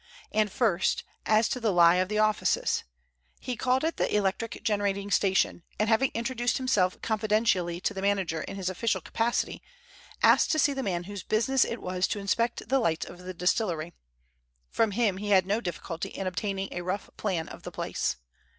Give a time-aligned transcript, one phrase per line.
[0.31, 2.83] And first, as to the lie of the offices.
[3.39, 8.41] He called at the Electric Generating Station, and having introduced himself confidentially to the manager
[8.41, 9.61] in his official capacity,
[10.23, 13.33] asked to see the man whose business it was to inspect the lights of the
[13.35, 13.93] distillery.
[14.71, 18.15] From him he had no difficulty in obtaining a rough plan of the place.